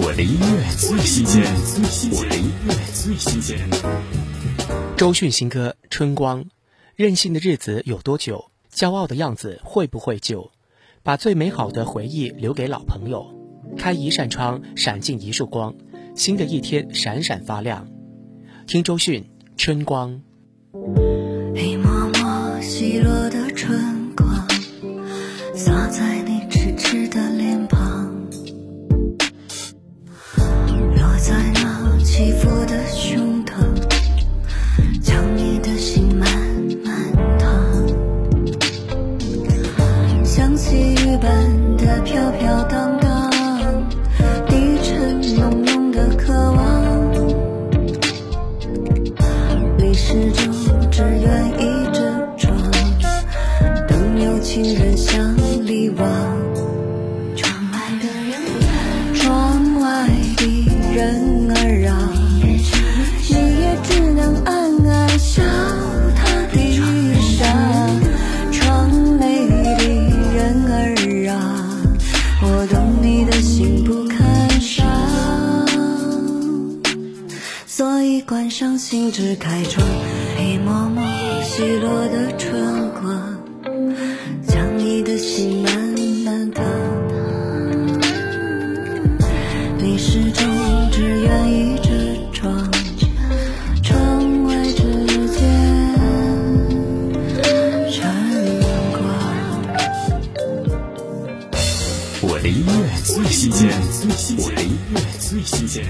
[0.00, 1.42] 我的音乐最新鲜，
[2.12, 3.68] 我的音乐最新鲜。
[4.96, 6.44] 周迅新歌《春光》，
[6.94, 8.52] 任性的日子有多久？
[8.72, 10.52] 骄傲的样子会不会旧？
[11.02, 13.34] 把最美好的回忆留给老朋友。
[13.76, 15.74] 开一扇窗，闪进一束光，
[16.14, 17.88] 新的一天闪闪发亮。
[18.68, 19.24] 听周迅
[19.56, 20.12] 《春光》。
[42.04, 43.30] 飘飘荡荡，
[44.48, 47.12] 低沉浓浓的渴望，
[49.76, 50.54] 你始终。
[50.90, 52.00] 只愿倚着
[52.36, 52.50] 窗，
[53.86, 56.57] 等有情人向里望。
[77.78, 79.86] 所以关上心，只开窗。
[80.36, 81.00] 一抹抹
[81.44, 83.38] 细落的春光，
[84.44, 85.72] 将你的心慢
[86.24, 86.64] 慢烫。
[89.78, 90.44] 你始终
[90.90, 92.68] 只愿一直装，
[93.80, 94.82] 窗外只
[95.28, 95.40] 见
[97.92, 98.02] 晨
[98.90, 99.00] 光。
[102.22, 102.72] 我的音乐
[103.04, 103.70] 最新鲜，
[104.36, 105.86] 我的音乐最新鲜。